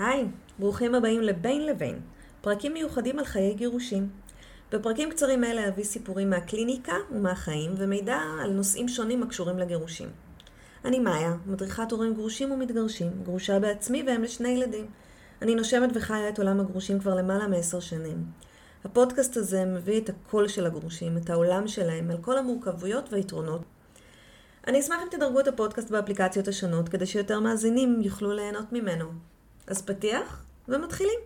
[0.00, 0.26] היי,
[0.58, 2.00] ברוכים הבאים לבין לבין,
[2.40, 4.08] פרקים מיוחדים על חיי גירושים.
[4.72, 10.08] בפרקים קצרים אלה אביא סיפורים מהקליניקה ומהחיים ומידע על נושאים שונים הקשורים לגירושים.
[10.84, 14.86] אני מאיה, מדריכת הורים גרושים ומתגרשים, גרושה בעצמי והם לשני ילדים.
[15.42, 18.24] אני נושמת וחיה את עולם הגרושים כבר למעלה מעשר שנים.
[18.84, 23.62] הפודקאסט הזה מביא את הקול של הגרושים, את העולם שלהם, על כל המורכבויות והיתרונות.
[24.66, 29.29] אני אשמח אם תדרגו את הפודקאסט באפליקציות השונות, כדי שיותר מאזינים יוכלו ליהנות ממנו.
[29.70, 31.18] אז פתיח, ומתחילים.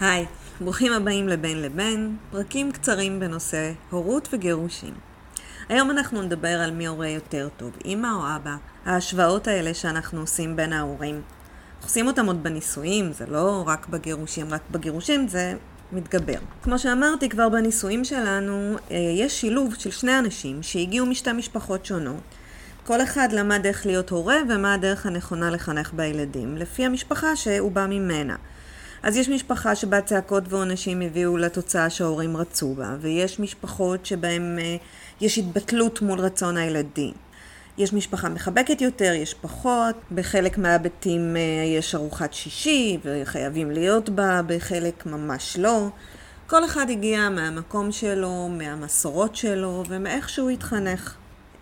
[0.00, 0.26] היי,
[0.60, 4.94] ברוכים הבאים לבין לבין, פרקים קצרים בנושא הורות וגירושים.
[5.68, 10.56] היום אנחנו נדבר על מי הורה יותר טוב, אמא או אבא, ההשוואות האלה שאנחנו עושים
[10.56, 11.22] בין ההורים.
[11.82, 15.54] עושים אותם עוד בנישואים, זה לא רק בגירושים, רק בגירושים זה
[15.92, 16.38] מתגבר.
[16.62, 22.20] כמו שאמרתי כבר בנישואים שלנו, אה, יש שילוב של שני אנשים שהגיעו משתי משפחות שונות.
[22.86, 27.86] כל אחד למד איך להיות הורה ומה הדרך הנכונה לחנך בילדים, לפי המשפחה שהוא בא
[27.86, 28.36] ממנה.
[29.02, 34.76] אז יש משפחה שבה צעקות ועונשים הביאו לתוצאה שההורים רצו בה, ויש משפחות שבהן אה,
[35.20, 37.27] יש התבטלות מול רצון הילדים.
[37.78, 41.40] יש משפחה מחבקת יותר, יש פחות, בחלק מהבתים אה,
[41.78, 45.88] יש ארוחת שישי וחייבים להיות בה, בחלק ממש לא.
[46.46, 51.14] כל אחד הגיע מהמקום שלו, מהמסורות שלו ומאיך שהוא התחנך.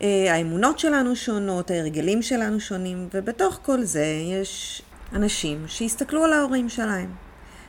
[0.02, 6.68] אה, האמונות שלנו שונות, ההרגלים שלנו שונים, ובתוך כל זה יש אנשים שהסתכלו על ההורים
[6.68, 7.10] שלהם.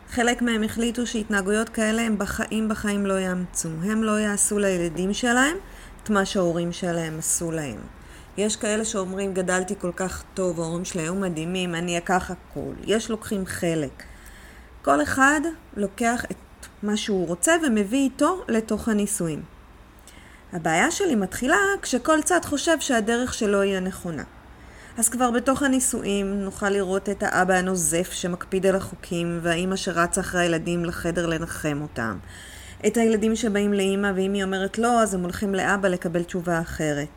[0.10, 3.70] חלק מהם החליטו שהתנהגויות כאלה הם בחיים בחיים לא יאמצו.
[3.84, 5.58] הם לא יעשו לילדים שלהם
[6.04, 7.97] את מה שההורים שלהם עשו להם.
[8.38, 12.74] יש כאלה שאומרים, גדלתי כל כך טוב, ההורים שלי היו מדהימים, אני אקח הכל.
[12.86, 14.04] יש לוקחים חלק.
[14.82, 15.42] כל אחד
[15.78, 19.42] לוקח את מה שהוא רוצה ומביא איתו לתוך הנישואים.
[20.54, 24.24] הבעיה שלי מתחילה כשכל צד חושב שהדרך שלו היא הנכונה.
[24.98, 30.42] אז כבר בתוך הנישואים נוכל לראות את האבא הנוזף שמקפיד על החוקים והאימא שרצה אחרי
[30.42, 32.18] הילדים לחדר לנחם אותם.
[32.88, 37.08] את הילדים שבאים לאימא ואם היא אומרת לא אז הם הולכים לאבא לקבל תשובה אחרת.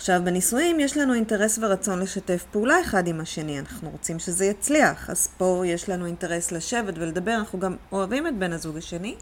[0.00, 5.10] עכשיו בנישואים יש לנו אינטרס ורצון לשתף פעולה אחד עם השני, אנחנו רוצים שזה יצליח,
[5.10, 9.14] אז פה יש לנו אינטרס לשבת ולדבר, אנחנו גם אוהבים את בן הזוג השני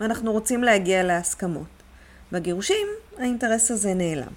[0.00, 1.82] ואנחנו רוצים להגיע להסכמות.
[2.32, 2.86] בגירושים
[3.18, 4.32] האינטרס הזה נעלם.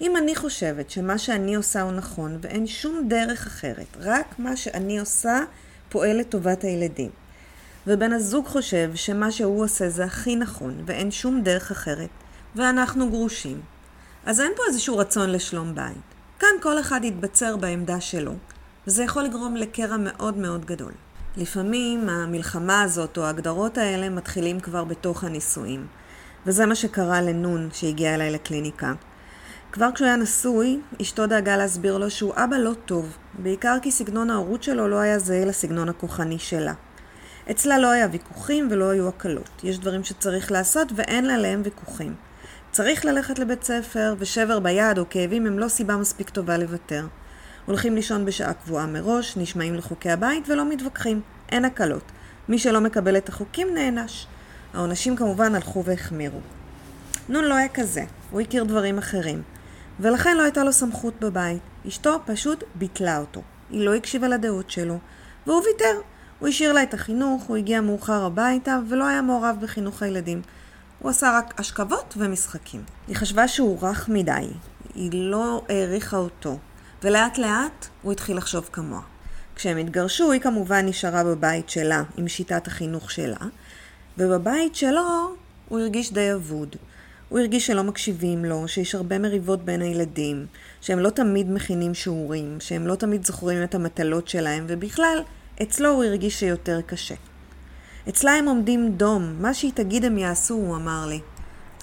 [0.00, 4.98] אם אני חושבת שמה שאני עושה הוא נכון ואין שום דרך אחרת, רק מה שאני
[4.98, 5.40] עושה
[5.88, 7.10] פועל לטובת הילדים,
[7.86, 12.10] ובן הזוג חושב שמה שהוא עושה זה הכי נכון ואין שום דרך אחרת,
[12.56, 13.60] ואנחנו גרושים,
[14.26, 16.14] אז אין פה איזשהו רצון לשלום בית.
[16.38, 18.32] כאן כל אחד יתבצר בעמדה שלו,
[18.86, 20.92] וזה יכול לגרום לקרע מאוד מאוד גדול.
[21.36, 25.86] לפעמים המלחמה הזאת או ההגדרות האלה מתחילים כבר בתוך הנישואים,
[26.46, 28.92] וזה מה שקרה לנון שהגיע אליי לקליניקה.
[29.72, 34.30] כבר כשהוא היה נשוי, אשתו דאגה להסביר לו שהוא אבא לא טוב, בעיקר כי סגנון
[34.30, 36.74] ההורות שלו לא היה זהה לסגנון הכוחני שלה.
[37.50, 39.50] אצלה לא היה ויכוחים ולא היו הקלות.
[39.64, 42.25] יש דברים שצריך לעשות ואין עליהם ויכוחים.
[42.76, 47.06] צריך ללכת לבית ספר, ושבר ביד או כאבים הם לא סיבה מספיק טובה לוותר.
[47.66, 51.20] הולכים לישון בשעה קבועה מראש, נשמעים לחוקי הבית ולא מתווכחים.
[51.48, 52.02] אין הקלות.
[52.48, 54.26] מי שלא מקבל את החוקים נענש.
[54.74, 56.40] העונשים כמובן הלכו והחמירו.
[57.28, 59.42] נון לא היה כזה, הוא הכיר דברים אחרים.
[60.00, 61.62] ולכן לא הייתה לו סמכות בבית.
[61.88, 63.42] אשתו פשוט ביטלה אותו.
[63.70, 64.98] היא לא הקשיבה לדעות שלו,
[65.46, 66.00] והוא ויתר.
[66.38, 70.42] הוא השאיר לה את החינוך, הוא הגיע מאוחר הביתה, ולא היה מעורב בחינוך הילדים.
[71.06, 72.84] הוא עשה רק השכבות ומשחקים.
[73.08, 74.46] היא חשבה שהוא רך מדי,
[74.94, 76.58] היא לא העריכה אותו,
[77.02, 79.00] ולאט לאט הוא התחיל לחשוב כמוה.
[79.56, 83.36] כשהם התגרשו, היא כמובן נשארה בבית שלה, עם שיטת החינוך שלה,
[84.18, 85.34] ובבית שלו
[85.68, 86.76] הוא הרגיש די אבוד.
[87.28, 90.46] הוא הרגיש שלא מקשיבים לו, שיש הרבה מריבות בין הילדים,
[90.80, 95.18] שהם לא תמיד מכינים שיעורים, שהם לא תמיד זוכרים את המטלות שלהם, ובכלל,
[95.62, 97.14] אצלו הוא הרגיש שיותר קשה.
[98.08, 101.20] אצלה הם עומדים דום, מה שהיא תגיד הם יעשו, הוא אמר לי.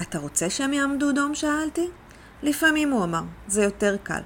[0.01, 1.35] אתה רוצה שהם יעמדו דום?
[1.35, 1.87] שאלתי.
[2.43, 4.21] לפעמים הוא אמר, זה יותר קל.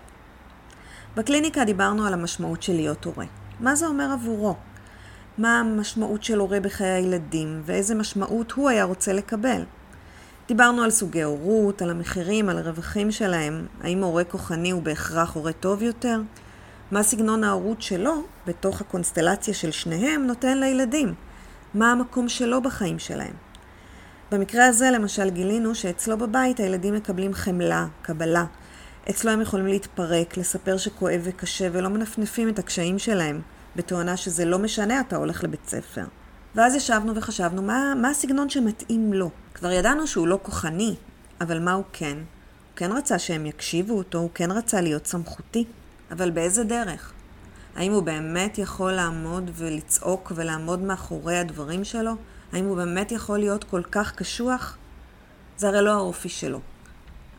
[1.16, 3.26] בקליניקה דיברנו על המשמעות של להיות הורה.
[3.60, 4.56] מה זה אומר עבורו?
[5.38, 9.64] מה המשמעות של הורה בחיי הילדים, ואיזה משמעות הוא היה רוצה לקבל.
[10.48, 15.54] דיברנו על סוגי הורות, על המחירים, על הרווחים שלהם, האם הורה כוחני הוא בהכרח הורה
[15.54, 16.22] טוב יותר,
[16.92, 21.14] מה סגנון ההורות שלו, בתוך הקונסטלציה של שניהם, נותן לילדים.
[21.77, 23.33] מה המקום שלו בחיים שלהם.
[24.31, 28.45] במקרה הזה למשל גילינו שאצלו בבית הילדים מקבלים חמלה, קבלה.
[29.09, 33.41] אצלו הם יכולים להתפרק, לספר שכואב וקשה ולא מנפנפים את הקשיים שלהם,
[33.75, 36.03] בתואנה שזה לא משנה, אתה הולך לבית ספר.
[36.56, 39.29] ואז ישבנו וחשבנו מה, מה הסגנון שמתאים לו.
[39.53, 40.95] כבר ידענו שהוא לא כוחני,
[41.41, 42.18] אבל מה הוא כן?
[42.18, 45.65] הוא כן רצה שהם יקשיבו אותו, הוא כן רצה להיות סמכותי,
[46.12, 47.13] אבל באיזה דרך?
[47.77, 52.12] האם הוא באמת יכול לעמוד ולצעוק ולעמוד מאחורי הדברים שלו?
[52.53, 54.77] האם הוא באמת יכול להיות כל כך קשוח?
[55.57, 56.59] זה הרי לא האופי שלו.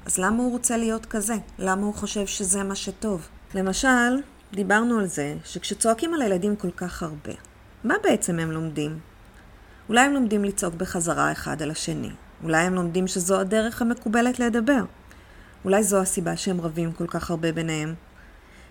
[0.07, 1.35] אז למה הוא רוצה להיות כזה?
[1.59, 3.29] למה הוא חושב שזה מה שטוב?
[3.55, 4.17] למשל,
[4.53, 7.33] דיברנו על זה שכשצועקים על הילדים כל כך הרבה,
[7.85, 8.99] מה בעצם הם לומדים?
[9.89, 12.11] אולי הם לומדים לצעוק בחזרה אחד על השני.
[12.43, 14.83] אולי הם לומדים שזו הדרך המקובלת לדבר.
[15.65, 17.95] אולי זו הסיבה שהם רבים כל כך הרבה ביניהם.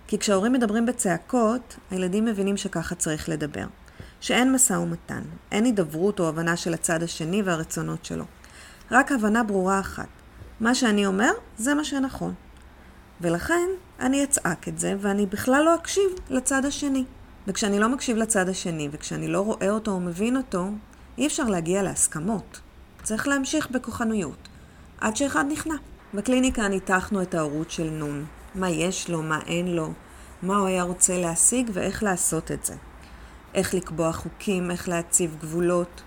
[0.08, 3.66] כי כשההורים מדברים בצעקות, הילדים מבינים שככה צריך לדבר.
[4.22, 5.22] שאין משא ומתן,
[5.52, 8.26] אין הידברות או הבנה של הצד השני והרצונות שלו.
[8.92, 10.08] רק הבנה ברורה אחת.
[10.60, 12.34] מה שאני אומר, זה מה שנכון.
[13.22, 13.70] ולכן,
[14.00, 17.06] אני אצעק את זה, ואני בכלל לא אקשיב לצד השני.
[17.48, 20.70] וכשאני לא מקשיב לצד השני, וכשאני לא רואה אותו או מבין אותו,
[21.18, 22.60] אי אפשר להגיע להסכמות.
[23.04, 24.48] צריך להמשיך בכוחנויות,
[25.02, 25.76] עד שאחד נכנע.
[26.14, 28.26] בקליניקה ניתחנו את ההורות של נון.
[28.58, 29.94] מה יש לו, מה אין לו,
[30.42, 32.76] מה הוא היה רוצה להשיג ואיך לעשות את זה.
[33.54, 36.02] איך לקבוע חוקים, איך להציב גבולות,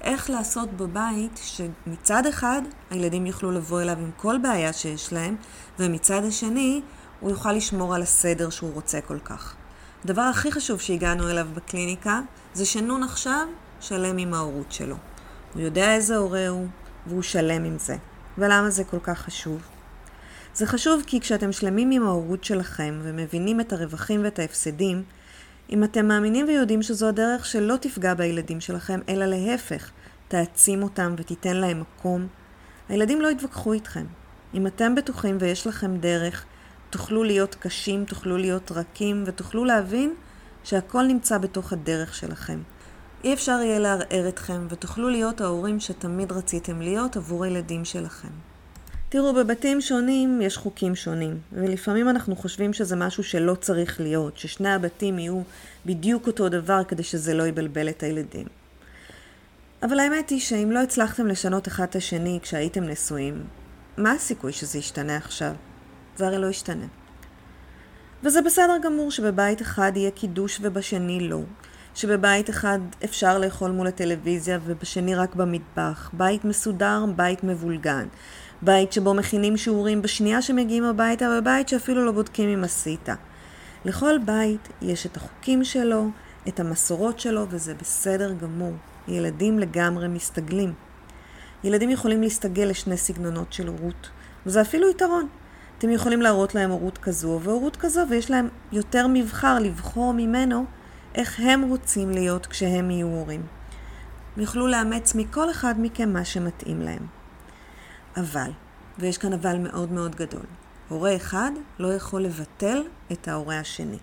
[0.00, 5.36] איך לעשות בבית שמצד אחד הילדים יוכלו לבוא אליו עם כל בעיה שיש להם,
[5.78, 6.82] ומצד השני
[7.20, 9.54] הוא יוכל לשמור על הסדר שהוא רוצה כל כך.
[10.04, 12.20] הדבר הכי חשוב שהגענו אליו בקליניקה
[12.54, 13.46] זה שנון עכשיו
[13.80, 14.96] שלם עם ההורות שלו.
[15.54, 16.66] הוא יודע איזה הורה הוא,
[17.06, 17.96] והוא שלם עם זה.
[18.38, 19.73] ולמה זה כל כך חשוב?
[20.54, 25.02] זה חשוב כי כשאתם שלמים עם ההורות שלכם ומבינים את הרווחים ואת ההפסדים,
[25.70, 29.90] אם אתם מאמינים ויודעים שזו הדרך שלא תפגע בילדים שלכם, אלא להפך,
[30.28, 32.26] תעצים אותם ותיתן להם מקום,
[32.88, 34.06] הילדים לא יתווכחו איתכם.
[34.54, 36.44] אם אתם בטוחים ויש לכם דרך,
[36.90, 40.14] תוכלו להיות קשים, תוכלו להיות רכים, ותוכלו להבין
[40.64, 42.62] שהכל נמצא בתוך הדרך שלכם.
[43.24, 48.53] אי אפשר יהיה לערער אתכם, ותוכלו להיות ההורים שתמיד רציתם להיות עבור הילדים שלכם.
[49.14, 54.72] תראו, בבתים שונים יש חוקים שונים, ולפעמים אנחנו חושבים שזה משהו שלא צריך להיות, ששני
[54.72, 55.42] הבתים יהיו
[55.86, 58.46] בדיוק אותו דבר כדי שזה לא יבלבל את הילדים.
[59.82, 63.44] אבל האמת היא שאם לא הצלחתם לשנות אחד את השני כשהייתם נשואים,
[63.96, 65.52] מה הסיכוי שזה ישתנה עכשיו?
[66.16, 66.86] זה הרי לא ישתנה.
[68.22, 71.40] וזה בסדר גמור שבבית אחד יהיה קידוש ובשני לא.
[71.94, 76.10] שבבית אחד אפשר לאכול מול הטלוויזיה ובשני רק במטבח.
[76.12, 78.06] בית מסודר, בית מבולגן.
[78.64, 83.08] בית שבו מכינים שיעורים בשנייה שמגיעים הביתה, ובית שאפילו לא בודקים אם עשית.
[83.84, 86.08] לכל בית יש את החוקים שלו,
[86.48, 88.72] את המסורות שלו, וזה בסדר גמור.
[89.08, 90.72] ילדים לגמרי מסתגלים.
[91.64, 94.10] ילדים יכולים להסתגל לשני סגנונות של הורות,
[94.46, 95.28] וזה אפילו יתרון.
[95.78, 100.64] אתם יכולים להראות להם הורות כזו והורות כזו, ויש להם יותר מבחר לבחור ממנו
[101.14, 103.42] איך הם רוצים להיות כשהם יהיו הורים.
[104.36, 107.23] יוכלו לאמץ מכל אחד מכם מה שמתאים להם.
[108.16, 108.50] אבל,
[108.98, 110.46] ויש כאן אבל מאוד מאוד גדול,
[110.88, 112.82] הורה אחד לא יכול לבטל
[113.12, 113.98] את ההורה השני.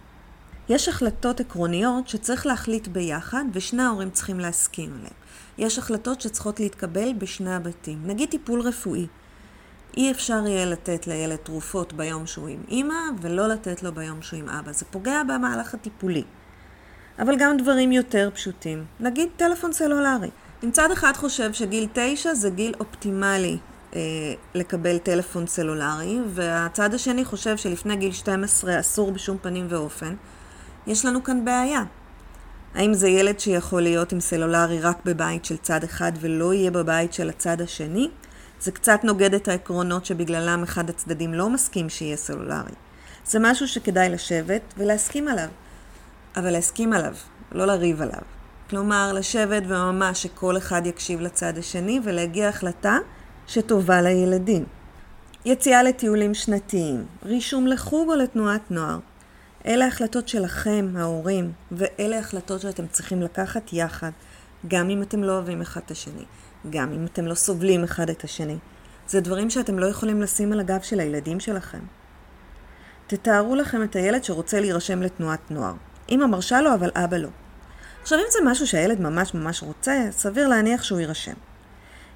[0.70, 5.14] יש החלטות עקרוניות שצריך להחליט ביחד ושני ההורים צריכים להסכים עליהן.
[5.58, 8.00] יש החלטות שצריכות להתקבל בשני הבתים.
[8.06, 9.08] נגיד טיפול רפואי.
[9.98, 14.40] אי אפשר יהיה לתת לילד תרופות ביום שהוא עם אימא ולא לתת לו ביום שהוא
[14.40, 14.72] עם אבא.
[14.72, 16.24] זה פוגע במהלך הטיפולי.
[17.20, 18.86] אבל גם דברים יותר פשוטים.
[19.00, 20.30] נגיד טלפון סלולרי.
[20.64, 23.58] אם צד אחד חושב שגיל 9 זה גיל אופטימלי
[24.56, 30.16] לקבל טלפון סלולרי, והצד השני חושב שלפני גיל 12 אסור בשום פנים ואופן,
[30.88, 31.84] יש לנו כאן בעיה.
[32.76, 37.14] האם זה ילד שיכול להיות עם סלולרי רק בבית של צד אחד ולא יהיה בבית
[37.14, 38.10] של הצד השני?
[38.60, 42.74] זה קצת נוגד את העקרונות שבגללם אחד הצדדים לא מסכים שיהיה סלולרי.
[43.26, 45.48] זה משהו שכדאי לשבת ולהסכים עליו.
[46.36, 47.16] אבל להסכים עליו,
[47.52, 48.22] לא לריב עליו.
[48.70, 52.98] כלומר, לשבת וממש שכל אחד יקשיב לצד השני ולהגיע החלטה
[53.48, 54.66] שטובה לילדים.
[55.46, 59.00] יציאה לטיולים שנתיים, רישום לחוג או לתנועת נוער.
[59.66, 64.12] אלה החלטות שלכם, ההורים, ואלה החלטות שאתם צריכים לקחת יחד,
[64.68, 66.24] גם אם אתם לא אוהבים אחד את השני,
[66.70, 68.58] גם אם אתם לא סובלים אחד את השני.
[69.08, 71.80] זה דברים שאתם לא יכולים לשים על הגב של הילדים שלכם.
[73.08, 75.74] תתארו לכם את הילד שרוצה להירשם לתנועת נוער.
[76.10, 77.30] אמא מרשה לו, אבל אבא לא.
[78.02, 81.34] עכשיו, אם זה משהו שהילד ממש ממש רוצה, סביר להניח שהוא יירשם.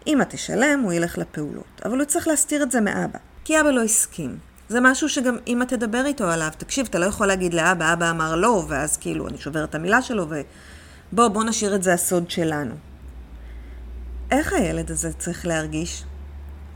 [0.07, 3.83] אמא תשלם, הוא ילך לפעולות, אבל הוא צריך להסתיר את זה מאבא, כי אבא לא
[3.83, 4.37] הסכים.
[4.69, 6.49] זה משהו שגם אמא תדבר איתו עליו.
[6.57, 10.01] תקשיב, אתה לא יכול להגיד לאבא, אבא אמר לא, ואז כאילו אני שובר את המילה
[10.01, 12.75] שלו, ובוא, בוא נשאיר את זה הסוד שלנו.
[14.31, 16.03] איך הילד הזה צריך להרגיש?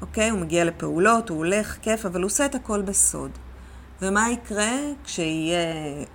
[0.02, 3.32] אוקיי, הוא מגיע לפעולות, הוא הולך, כיף, אבל הוא עושה את הכל בסוד.
[4.02, 4.72] ומה יקרה
[5.04, 5.60] כשיהיה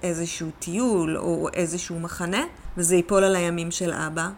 [0.02, 2.42] איזשהו טיול או איזשהו מחנה,
[2.76, 4.28] וזה ייפול על הימים של אבא?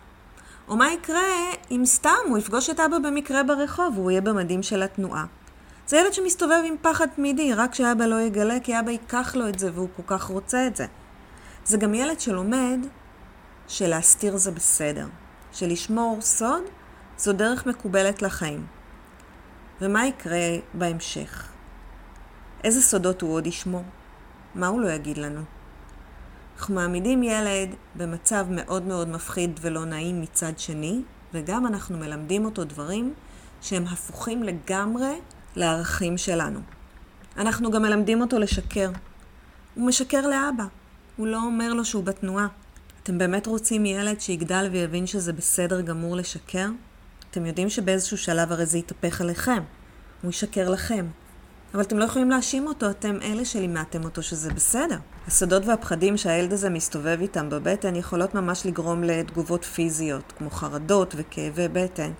[0.68, 1.23] או מה יקרה
[1.70, 5.25] אם סתם הוא יפגוש את אבא במקרה ברחוב והוא יהיה במדים של התנועה?
[5.87, 9.58] זה ילד שמסתובב עם פחד תמידי, רק שאבא לא יגלה, כי אבא ייקח לו את
[9.58, 10.87] זה והוא כל כך רוצה את זה.
[11.64, 12.78] זה גם ילד שלומד
[13.68, 15.06] שלהסתיר זה בסדר,
[15.52, 16.62] שלשמור סוד
[17.18, 18.66] זו דרך מקובלת לחיים.
[19.80, 21.49] ומה יקרה בהמשך?
[22.64, 23.85] איזה סודות הוא עוד ישמור?
[24.54, 25.40] מה הוא לא יגיד לנו?
[26.56, 31.02] אנחנו מעמידים ילד במצב מאוד מאוד מפחיד ולא נעים מצד שני,
[31.34, 33.14] וגם אנחנו מלמדים אותו דברים
[33.62, 35.12] שהם הפוכים לגמרי
[35.56, 36.60] לערכים שלנו.
[37.36, 38.90] אנחנו גם מלמדים אותו לשקר.
[39.75, 40.64] הוא משקר לאבא,
[41.16, 42.46] הוא לא אומר לו שהוא בתנועה.
[43.02, 46.68] אתם באמת רוצים ילד שיגדל ויבין שזה בסדר גמור לשקר?
[47.30, 49.62] אתם יודעים שבאיזשהו שלב הרי זה יתהפך עליכם.
[50.22, 51.06] הוא ישקר לכם.
[51.76, 54.99] אבל אתם לא יכולים להאשים אותו, אתם אלה שלימדתם אותו שזה בסדר.
[55.26, 61.68] הסודות והפחדים שהילד הזה מסתובב איתם בבטן יכולות ממש לגרום לתגובות פיזיות, כמו חרדות וכאבי
[61.68, 62.12] בטן.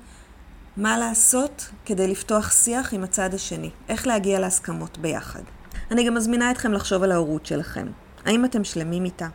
[0.76, 5.42] מה לעשות כדי לפתוח שיח עם הצד השני, איך להגיע להסכמות ביחד.
[5.90, 7.86] אני גם מזמינה אתכם לחשוב על ההורות שלכם.
[8.24, 9.28] האם אתם שלמים איתה?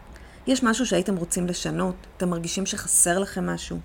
[0.48, 1.96] יש משהו שהייתם רוצים לשנות?
[2.18, 3.80] אתם מרגישים שחסר לכם משהו?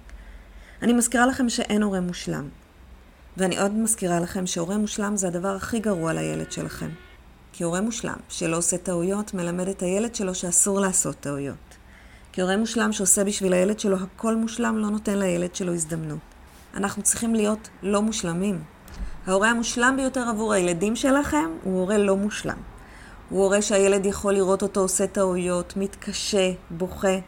[0.83, 2.49] אני מזכירה לכם שאין הורה מושלם.
[3.37, 6.91] ואני עוד מזכירה לכם שהורה מושלם זה הדבר הכי גרוע לילד שלכם.
[7.53, 11.77] כי הורה מושלם שלא עושה טעויות מלמד את הילד שלו שאסור לעשות טעויות.
[12.33, 16.19] כי הורה מושלם שעושה בשביל הילד שלו הכל מושלם לא נותן לילד שלו הזדמנות.
[16.75, 18.63] אנחנו צריכים להיות לא מושלמים.
[19.27, 22.59] ההורה המושלם ביותר עבור הילדים שלכם הוא הורה לא מושלם.
[23.29, 27.19] הוא הורה שהילד יכול לראות אותו עושה טעויות, מתקשה, בוכה.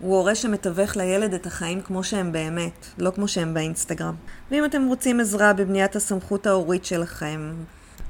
[0.00, 4.14] הוא הורה שמתווך לילד את החיים כמו שהם באמת, לא כמו שהם באינסטגרם.
[4.50, 7.52] ואם אתם רוצים עזרה בבניית הסמכות ההורית שלכם,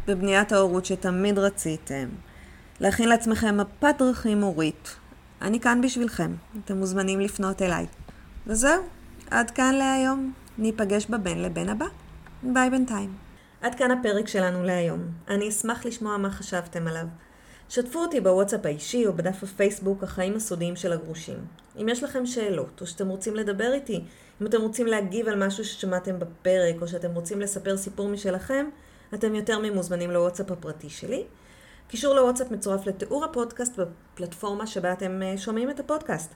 [0.06, 2.08] בבניית ההורות שתמיד רציתם,
[2.80, 4.96] להכין לעצמכם מפת דרכים הורית,
[5.42, 6.34] אני כאן בשבילכם.
[6.64, 7.86] אתם מוזמנים לפנות אליי.
[8.46, 8.82] וזהו,
[9.30, 10.32] עד כאן להיום.
[10.58, 11.86] ניפגש בבין לבין הבא.
[12.42, 13.12] ביי בינתיים.
[13.60, 15.00] עד כאן הפרק שלנו להיום.
[15.28, 17.06] אני אשמח לשמוע מה חשבתם עליו.
[17.68, 21.38] שתפו אותי בוואטסאפ האישי או בדף הפייסבוק החיים הסודיים של הגרושים.
[21.80, 24.04] אם יש לכם שאלות, או שאתם רוצים לדבר איתי,
[24.42, 28.66] אם אתם רוצים להגיב על משהו ששמעתם בפרק, או שאתם רוצים לספר סיפור משלכם,
[29.14, 31.24] אתם יותר ממוזמנים לוואטסאפ הפרטי שלי.
[31.88, 36.34] קישור לוואטסאפ מצורף לתיאור הפודקאסט בפלטפורמה שבה אתם אה, שומעים את הפודקאסט.